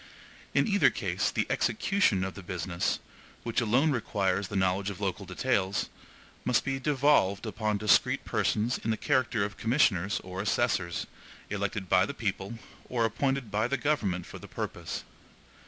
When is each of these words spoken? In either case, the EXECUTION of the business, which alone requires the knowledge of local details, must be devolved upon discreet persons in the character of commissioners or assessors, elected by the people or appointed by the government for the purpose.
In 0.55 0.65
either 0.67 0.89
case, 0.89 1.29
the 1.29 1.45
EXECUTION 1.51 2.23
of 2.23 2.33
the 2.33 2.41
business, 2.41 2.97
which 3.43 3.61
alone 3.61 3.91
requires 3.91 4.47
the 4.47 4.55
knowledge 4.55 4.89
of 4.89 4.99
local 4.99 5.27
details, 5.27 5.89
must 6.43 6.65
be 6.65 6.79
devolved 6.79 7.45
upon 7.45 7.77
discreet 7.77 8.25
persons 8.25 8.79
in 8.79 8.89
the 8.89 8.97
character 8.97 9.45
of 9.45 9.57
commissioners 9.57 10.19
or 10.21 10.41
assessors, 10.41 11.05
elected 11.51 11.87
by 11.87 12.07
the 12.07 12.15
people 12.15 12.57
or 12.89 13.05
appointed 13.05 13.51
by 13.51 13.67
the 13.67 13.77
government 13.77 14.25
for 14.25 14.39
the 14.39 14.47
purpose. 14.47 15.03